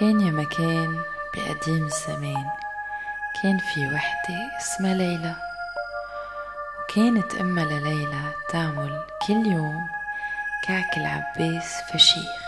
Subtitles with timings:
[0.00, 1.02] كان يا مكان
[1.34, 2.50] بقديم الزمان.
[3.42, 5.34] كان في وحدة اسمها ليلى.
[6.80, 9.88] وكانت أمها لليلى تعمل كل يوم
[10.64, 12.40] كعك العباس فشيخ.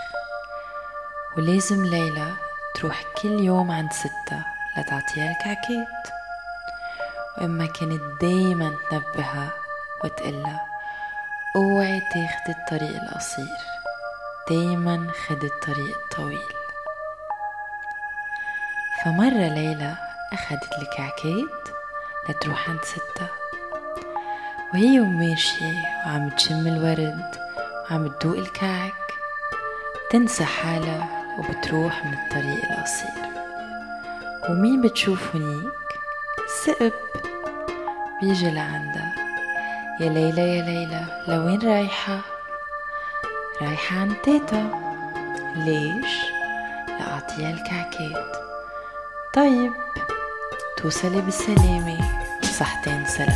[1.37, 2.33] ولازم ليلى
[2.75, 6.09] تروح كل يوم عند ستها لتعطيها الكعكات.
[7.39, 9.51] وأما كانت دايما تنبهها
[10.05, 10.67] وتقلها
[11.57, 13.59] أوعي تاخدي الطريق القصير.
[14.51, 16.62] دايما خدي الطريق الطويل.
[19.05, 19.95] فمرة ليلى
[20.33, 21.69] أخدت الكعكات
[22.29, 23.29] لتروح عند ستها
[24.75, 27.37] وهي وماشية وعم تشم الورد
[27.91, 28.93] وعم تدوق الكعك
[30.11, 33.23] تنسى حالها وبتروح من الطريق القصير.
[34.49, 35.73] ومين بتشوف هنيك؟
[36.65, 36.93] سقب
[38.23, 39.15] بيجي لعندها.
[40.01, 42.21] يا ليلى يا ليلى لوين رايحة؟
[43.63, 44.71] رايحة عند تيتا.
[45.57, 46.33] ليش؟
[46.89, 48.42] لأعطيها الكعكات
[49.35, 49.73] طيب.
[50.77, 51.99] توصلي بالسلامة
[52.59, 53.35] صحتين سلف.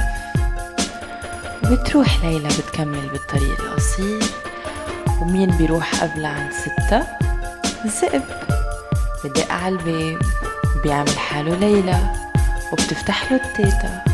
[1.65, 4.23] وبتروح ليلى بتكمل بالطريق القصير
[5.21, 7.03] ومين بيروح قبل عند ستة؟
[7.85, 8.23] الذئب.
[9.25, 10.19] بدق على الباب
[10.77, 11.99] وبيعمل حاله ليلى
[12.73, 14.05] وبتفتح له التيتا.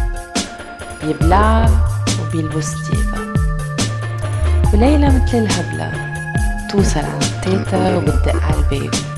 [1.03, 1.89] بيبلعها
[2.21, 3.35] وبيلبس تيبا
[4.75, 5.93] وليلى مثل الهبلة
[6.71, 9.12] توصل عند تيتا وبتدق على الباب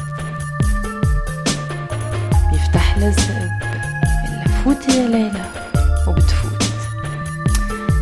[3.06, 3.62] الذئب
[4.24, 5.44] إلا فوتي يا ليلى
[6.06, 6.64] وبتفوت.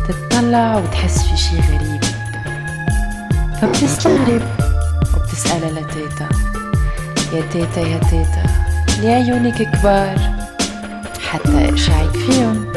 [0.07, 2.03] تتطلع وبتحس في شي غريب.
[3.61, 4.41] فبتستغرب
[5.15, 6.29] وبتسألها لتيتا
[7.33, 8.43] يا تيتا يا تيتا
[9.01, 10.17] ليه عيونك كبار؟
[11.29, 12.73] حتى اقشعك فيهم.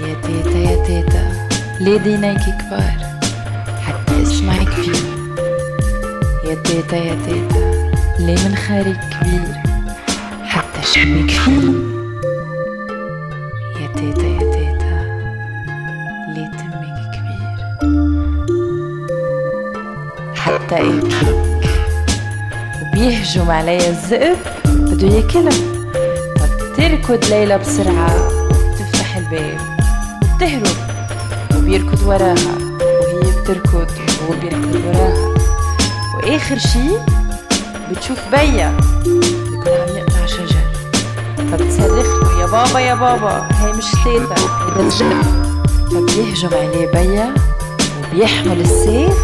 [0.00, 1.32] يا تيتا يا تيتا
[1.80, 2.96] ليه دينيك كبار؟
[3.86, 5.36] حتى إسمعك فيهم.
[6.44, 9.59] يا تيتا يا تيتا ليه منخارك كبير؟
[10.90, 11.02] فيه
[13.80, 14.94] يا تيتا يا تيتا
[16.34, 17.58] ليه تمك كبير.
[20.34, 21.40] حتى اكلك
[22.82, 25.60] وبيهجم عليها الذئب بده ياكلها
[26.38, 28.28] فبتركض ليلى بسرعة
[28.72, 29.60] بتفتح الباب.
[30.22, 30.76] وبتهرب
[31.56, 32.34] وبيركض وراها.
[32.80, 33.90] وهي بتركض
[34.20, 35.34] وهو بيركض وراها.
[36.16, 36.88] وإخر شي
[37.90, 38.76] بتشوف بيا.
[39.04, 39.99] بيكون عم
[41.52, 42.06] فبتصرخ.
[42.22, 45.24] له يا بابا يا بابا هي مش تيتا هي بتجنب
[45.90, 47.34] فبيهجم عليه بيا
[48.12, 49.18] وبيحمل السيف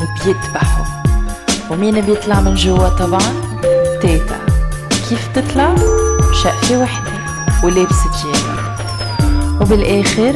[0.00, 1.02] وبيذبحه.
[1.70, 3.32] ومين بيطلع من جوا طبعا؟
[4.02, 4.38] تيتا.
[5.08, 5.74] كيف تطلع؟
[6.32, 7.12] شقفة وحدة
[7.64, 8.76] ولابسة جيبها
[9.60, 10.34] وبالآخر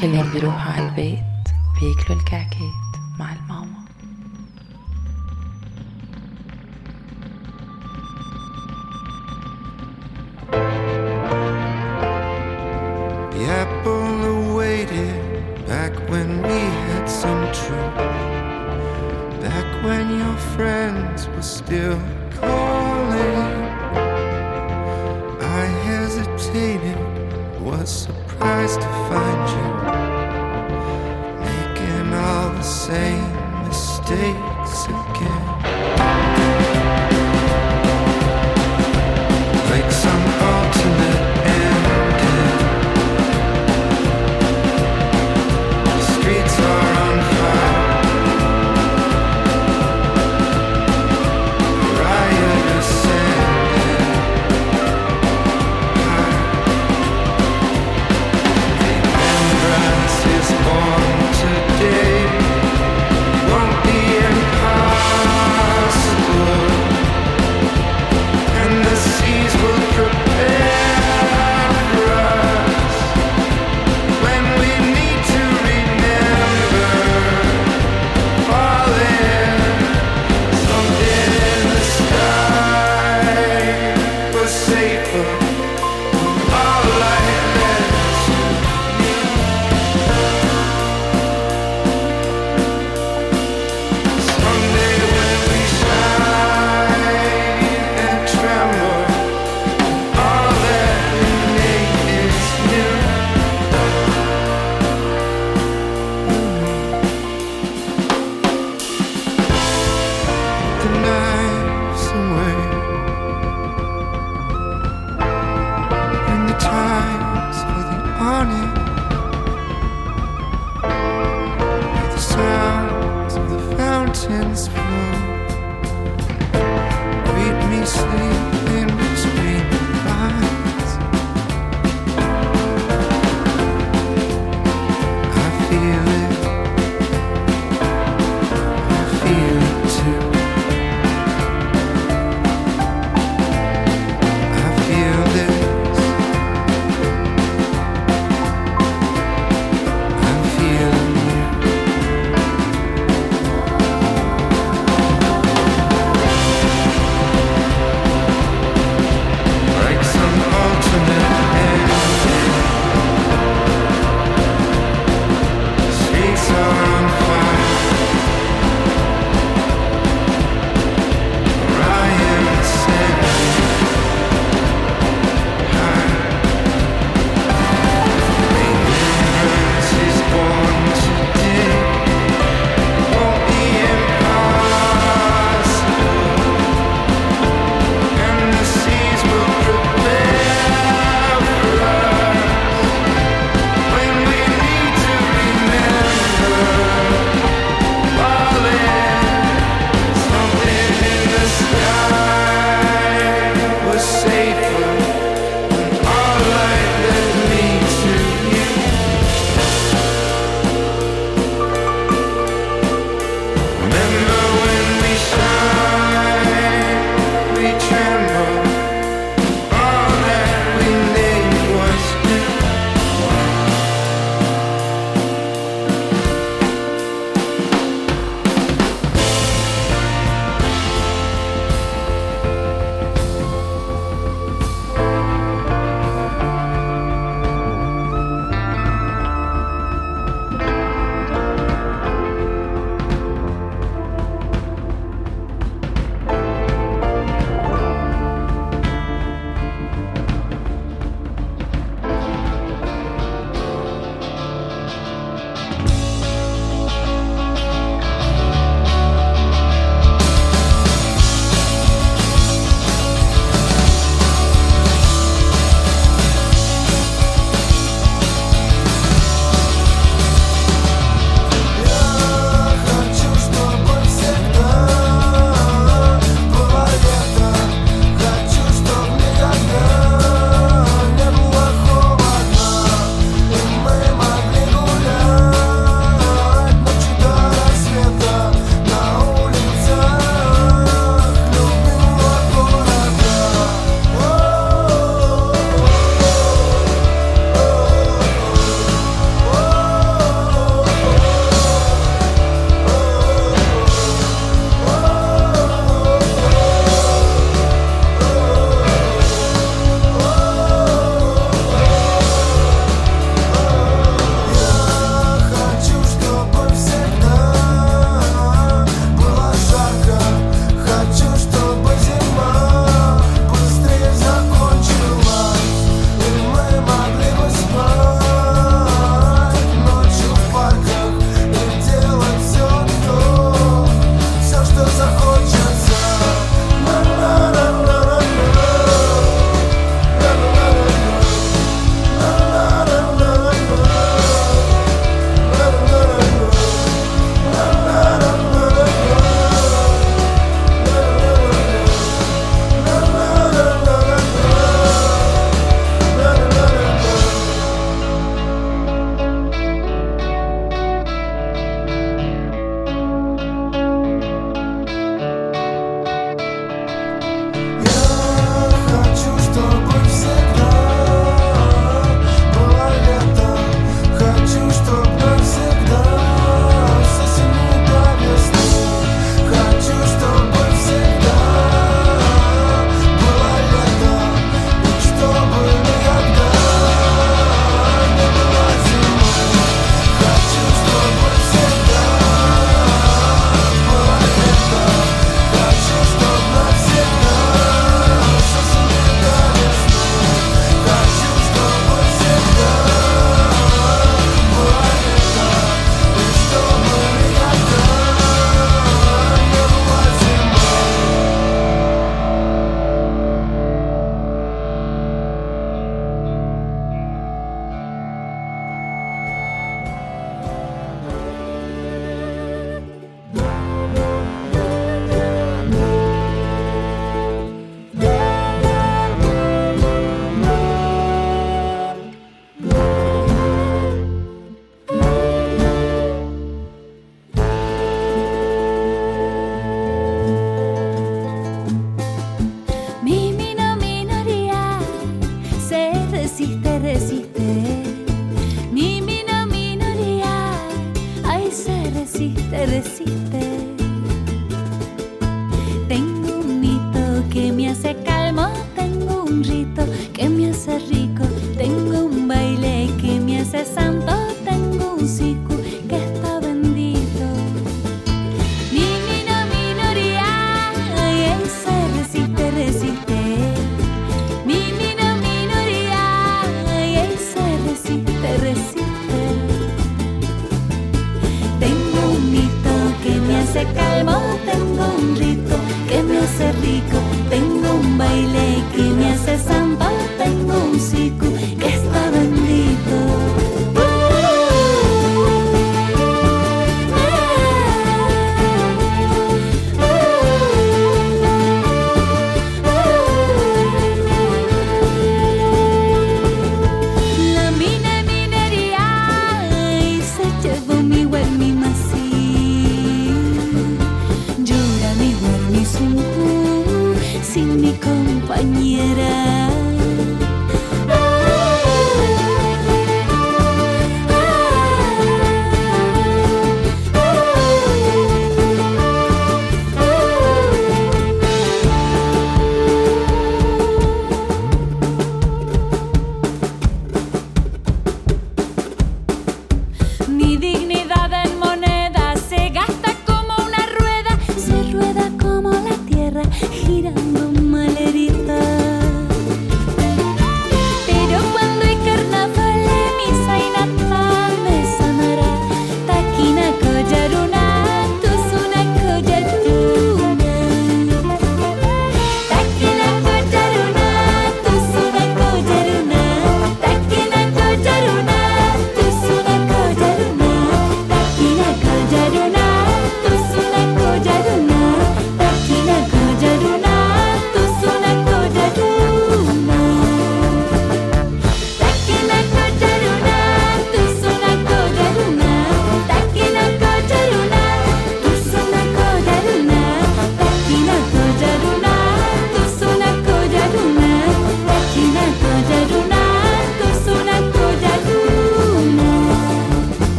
[0.00, 1.18] كلهم بيروحوا على البيت
[1.76, 2.85] وبياكلوا الكعكات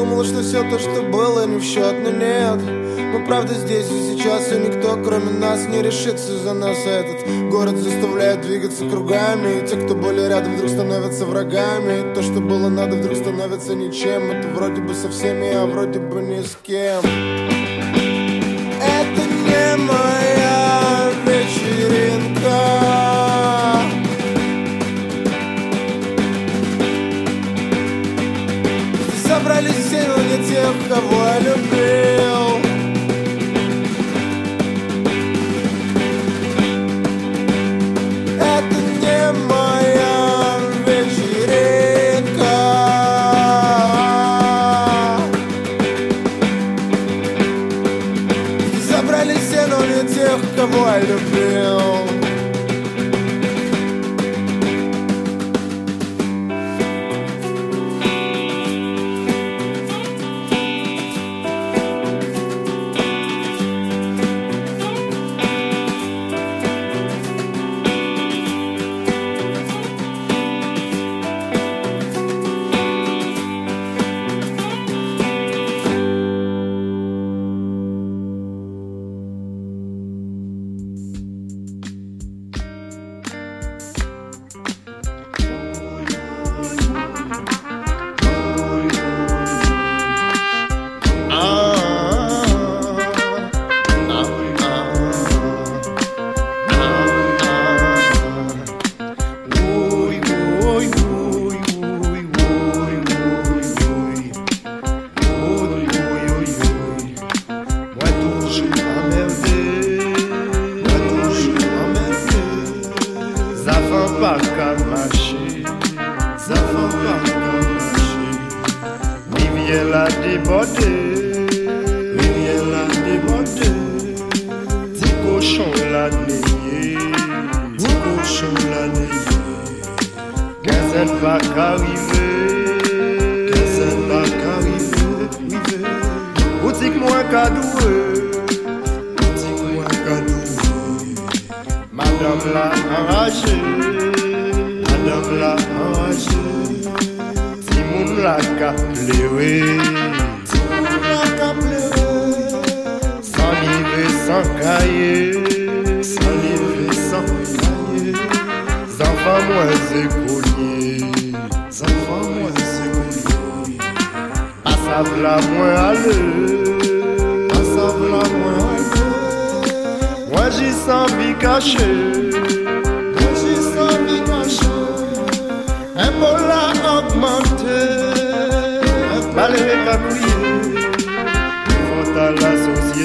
[0.00, 2.60] думал, что все то, что было, не в счет, но нет.
[3.12, 6.78] Мы правда здесь и сейчас, и никто, кроме нас, не решится за нас.
[6.86, 9.60] А этот город заставляет двигаться кругами.
[9.60, 12.12] И те, кто были рядом, вдруг становятся врагами.
[12.12, 14.30] И то, что было надо, вдруг становится ничем.
[14.30, 17.59] Это вроде бы со всеми, а вроде бы ни с кем.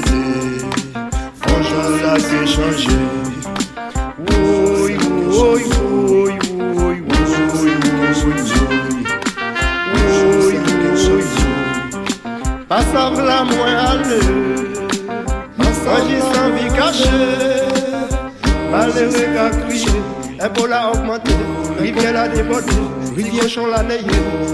[0.06, 0.65] bébé.
[1.48, 2.98] Bonjour là, c'est changé.
[4.18, 4.98] Oui,
[5.32, 5.63] oui,
[6.10, 6.39] oui,
[6.76, 7.04] oui,
[12.68, 12.82] Pas
[13.22, 14.28] la moins aller,
[15.56, 15.68] moi
[16.10, 17.65] j'ai sans vie cachée,
[19.34, 20.05] qu'à.
[20.43, 21.32] Ebola augmenté.
[21.80, 22.71] Rivière l'a débordé.
[23.15, 24.04] Rivière chon l'a nayé.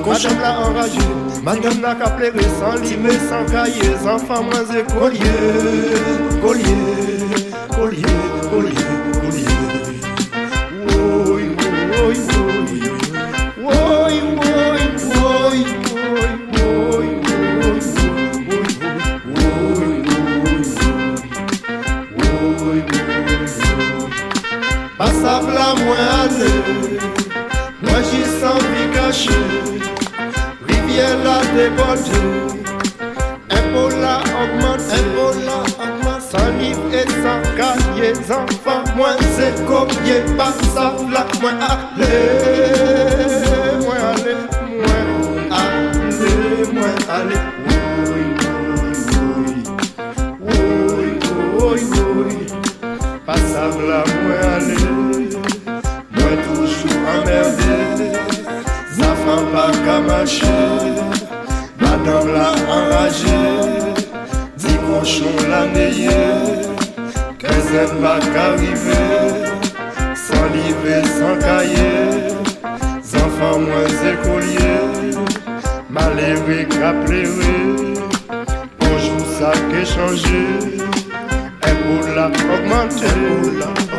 [0.05, 0.99] Madame l'a enragé.
[1.43, 2.39] Madame l'a pleuré.
[2.59, 3.95] Sans livre, sans cahier.
[4.07, 5.19] Enfants moins écoliers.
[6.41, 6.63] Collier,
[7.69, 8.01] collier,
[8.51, 9.00] collier, collier.
[25.91, 26.63] moazeu
[27.81, 29.47] Mwen jisan vi kachou
[30.67, 32.31] Rivye la debojou
[33.49, 34.99] Ebola augmente
[36.31, 42.13] Saniv e sanka ye zanfa Mwen se kopye pasa la Mwen ale
[43.83, 44.33] Mwen ale
[44.77, 46.31] Mwen ale
[46.73, 47.37] Mwen ale
[48.11, 48.27] Oye
[48.63, 49.03] oye
[49.37, 49.63] oye
[50.47, 51.15] Oye
[51.63, 51.85] oye
[52.17, 52.45] oye
[53.25, 54.20] Pasa la mwen
[59.85, 60.51] qu'à.
[61.79, 63.41] Madame l'a enragé,
[64.57, 66.23] dit cochon l'a nayé,
[67.39, 69.19] qu'elle n'aime pas qu'arriver,
[70.15, 72.33] sans livre, sans cahier,
[73.23, 75.15] enfants moins écoliers,
[75.89, 76.93] malheureux qu'à
[78.79, 80.43] bonjour ça qui changé,
[81.63, 83.90] un pour la augmenté.